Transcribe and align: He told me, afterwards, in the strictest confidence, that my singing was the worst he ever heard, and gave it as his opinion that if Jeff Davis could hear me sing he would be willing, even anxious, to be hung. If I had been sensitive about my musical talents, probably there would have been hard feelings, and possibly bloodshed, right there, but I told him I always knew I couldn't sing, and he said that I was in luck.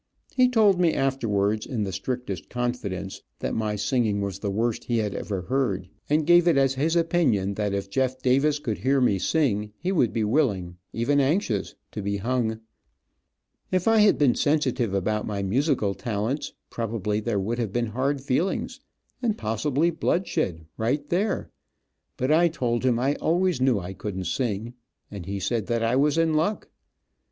He 0.35 0.49
told 0.49 0.79
me, 0.79 0.95
afterwards, 0.95 1.67
in 1.67 1.83
the 1.83 1.91
strictest 1.91 2.49
confidence, 2.49 3.21
that 3.37 3.53
my 3.53 3.75
singing 3.75 4.19
was 4.19 4.39
the 4.39 4.49
worst 4.49 4.85
he 4.85 4.99
ever 4.99 5.43
heard, 5.43 5.89
and 6.09 6.25
gave 6.25 6.47
it 6.47 6.57
as 6.57 6.73
his 6.73 6.95
opinion 6.95 7.53
that 7.53 7.71
if 7.71 7.87
Jeff 7.87 8.19
Davis 8.19 8.57
could 8.57 8.79
hear 8.79 8.99
me 8.99 9.19
sing 9.19 9.73
he 9.77 9.91
would 9.91 10.11
be 10.11 10.23
willing, 10.23 10.77
even 10.91 11.19
anxious, 11.19 11.75
to 11.91 12.01
be 12.01 12.17
hung. 12.17 12.61
If 13.71 13.87
I 13.87 13.99
had 13.99 14.17
been 14.17 14.33
sensitive 14.33 14.91
about 14.95 15.27
my 15.27 15.43
musical 15.43 15.93
talents, 15.93 16.51
probably 16.71 17.19
there 17.19 17.39
would 17.39 17.59
have 17.59 17.71
been 17.71 17.85
hard 17.85 18.21
feelings, 18.21 18.79
and 19.21 19.37
possibly 19.37 19.91
bloodshed, 19.91 20.65
right 20.79 21.07
there, 21.09 21.51
but 22.17 22.31
I 22.31 22.47
told 22.47 22.83
him 22.83 22.97
I 22.97 23.13
always 23.17 23.61
knew 23.61 23.77
I 23.79 23.93
couldn't 23.93 24.23
sing, 24.25 24.73
and 25.11 25.27
he 25.27 25.39
said 25.39 25.67
that 25.67 25.83
I 25.83 25.95
was 25.95 26.17
in 26.17 26.33
luck. 26.33 26.69